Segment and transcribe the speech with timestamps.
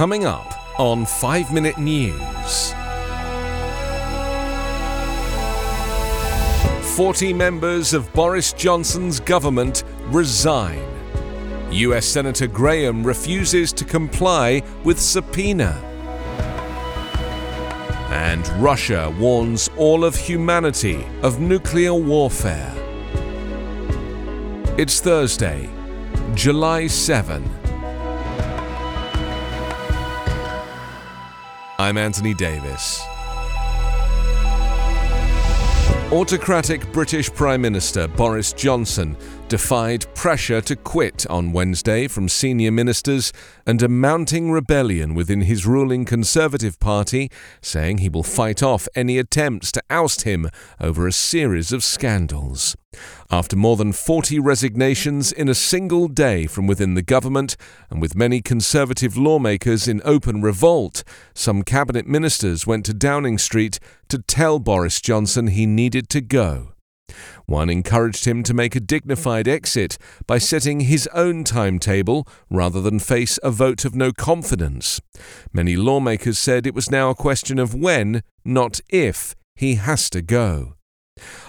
[0.00, 2.72] Coming up on 5 Minute News.
[6.96, 10.82] 40 members of Boris Johnson's government resign.
[11.72, 15.72] US Senator Graham refuses to comply with subpoena.
[18.08, 22.72] And Russia warns all of humanity of nuclear warfare.
[24.78, 25.68] It's Thursday,
[26.34, 27.59] July 7.
[31.80, 33.00] I'm Anthony Davis.
[36.12, 39.16] Autocratic British Prime Minister Boris Johnson
[39.50, 43.32] defied pressure to quit on Wednesday from senior ministers
[43.66, 47.28] and a mounting rebellion within his ruling Conservative Party,
[47.60, 50.48] saying he will fight off any attempts to oust him
[50.80, 52.76] over a series of scandals.
[53.28, 57.56] After more than 40 resignations in a single day from within the government,
[57.90, 61.02] and with many Conservative lawmakers in open revolt,
[61.34, 66.69] some cabinet ministers went to Downing Street to tell Boris Johnson he needed to go.
[67.46, 72.98] One encouraged him to make a dignified exit by setting his own timetable rather than
[72.98, 75.00] face a vote of no confidence.
[75.52, 80.22] Many lawmakers said it was now a question of when, not if, he has to
[80.22, 80.74] go.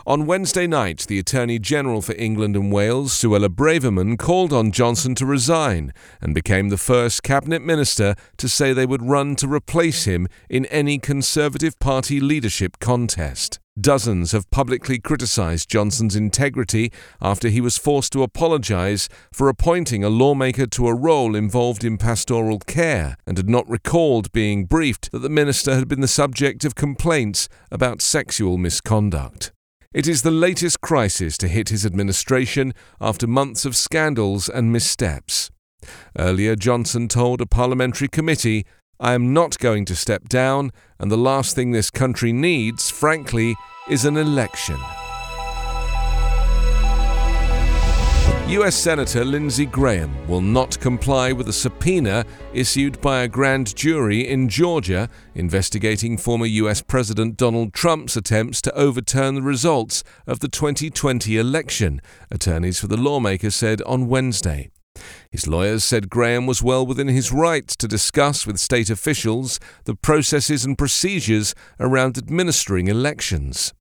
[0.05, 5.15] On Wednesday night, the Attorney General for England and Wales, Suella Braverman, called on Johnson
[5.15, 10.03] to resign and became the first Cabinet Minister to say they would run to replace
[10.03, 13.60] him in any Conservative Party leadership contest.
[13.79, 16.91] Dozens have publicly criticised Johnson's integrity
[17.21, 21.97] after he was forced to apologise for appointing a lawmaker to a role involved in
[21.97, 26.65] pastoral care and had not recalled being briefed that the minister had been the subject
[26.65, 29.53] of complaints about sexual misconduct.
[29.93, 35.49] It is the latest crisis to hit his administration after months of scandals and missteps.
[36.17, 38.65] Earlier, Johnson told a parliamentary committee,
[39.01, 43.55] I am not going to step down, and the last thing this country needs, frankly,
[43.89, 44.77] is an election.
[48.47, 54.27] US Senator Lindsey Graham will not comply with a subpoena issued by a grand jury
[54.27, 60.47] in Georgia investigating former US President Donald Trump's attempts to overturn the results of the
[60.47, 64.69] 2020 election, attorneys for the lawmaker said on Wednesday.
[65.31, 69.95] His lawyers said Graham was well within his rights to discuss with state officials the
[69.95, 73.73] processes and procedures around administering elections.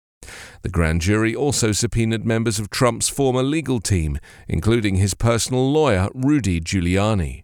[0.62, 4.19] The grand jury also subpoenaed members of Trump's former legal team,
[4.49, 7.43] including his personal lawyer, Rudy Giuliani.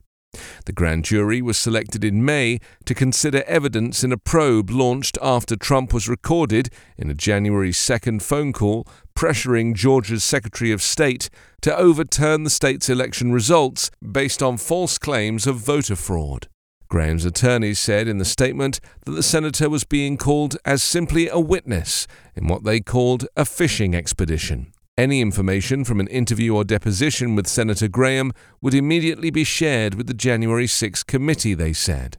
[0.65, 5.57] The grand jury was selected in May to consider evidence in a probe launched after
[5.57, 11.31] Trump was recorded in a January 2nd phone call pressuring Georgia's Secretary of State
[11.63, 16.49] to overturn the state's election results based on false claims of voter fraud.
[16.89, 21.41] Graham's attorneys said in the statement that the senator was being called as simply a
[21.41, 24.73] witness in what they called a fishing expedition.
[24.99, 30.07] Any information from an interview or deposition with Senator Graham would immediately be shared with
[30.07, 32.17] the January 6 committee, they said.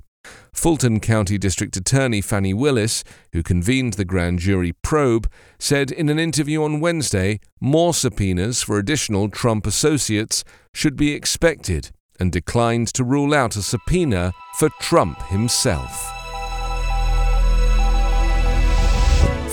[0.53, 5.27] Fulton County District Attorney Fani Willis, who convened the grand jury probe,
[5.57, 11.89] said in an interview on Wednesday more subpoenas for additional Trump associates should be expected
[12.19, 16.16] and declined to rule out a subpoena for Trump himself.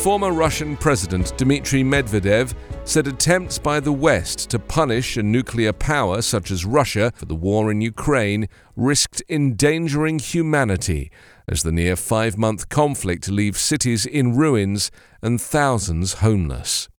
[0.04, 2.52] Former Russian President Dmitry Medvedev
[2.84, 7.34] said attempts by the West to punish a nuclear power such as Russia for the
[7.34, 11.10] war in Ukraine risked endangering humanity
[11.48, 14.90] as the near five month conflict leaves cities in ruins
[15.22, 16.90] and thousands homeless.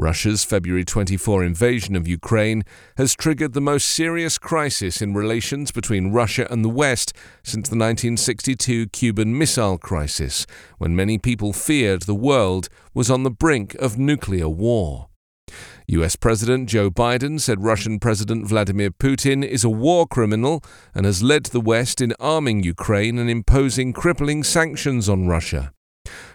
[0.00, 2.62] Russia's February 24 invasion of Ukraine
[2.96, 7.12] has triggered the most serious crisis in relations between Russia and the West
[7.42, 10.46] since the 1962 Cuban Missile Crisis,
[10.78, 15.08] when many people feared the world was on the brink of nuclear war.
[15.88, 21.22] US President Joe Biden said Russian President Vladimir Putin is a war criminal and has
[21.22, 25.72] led the West in arming Ukraine and imposing crippling sanctions on Russia.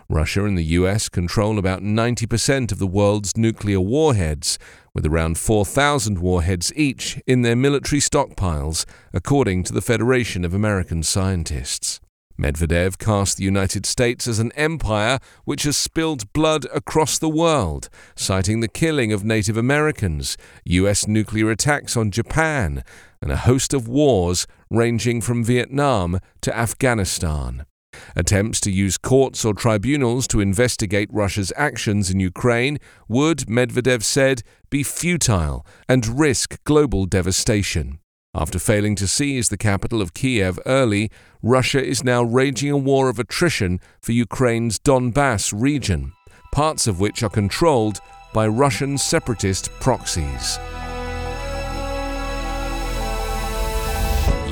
[0.09, 4.59] Russia and the US control about 90% of the world's nuclear warheads,
[4.93, 11.01] with around 4,000 warheads each in their military stockpiles, according to the Federation of American
[11.01, 11.99] Scientists.
[12.39, 17.89] Medvedev cast the United States as an empire which has spilled blood across the world,
[18.15, 22.83] citing the killing of Native Americans, US nuclear attacks on Japan,
[23.21, 27.65] and a host of wars ranging from Vietnam to Afghanistan.
[28.15, 32.77] Attempts to use courts or tribunals to investigate Russia's actions in Ukraine
[33.07, 37.99] would, Medvedev said, be futile and risk global devastation.
[38.33, 41.09] After failing to seize the capital of Kiev early,
[41.41, 46.11] Russia is now raging a war of attrition for Ukraine's Donbass region,
[46.51, 48.01] parts of which are controlled
[48.33, 50.59] by Russian separatist proxies.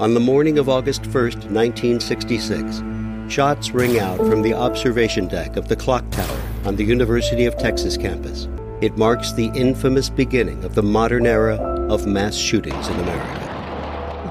[0.00, 5.68] On the morning of August 1st, 1966, shots ring out from the observation deck of
[5.68, 8.48] the clock tower on the University of Texas campus.
[8.80, 11.54] It marks the infamous beginning of the modern era
[11.88, 13.43] of mass shootings in America.